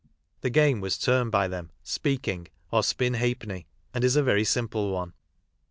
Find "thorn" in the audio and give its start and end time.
1.47-1.69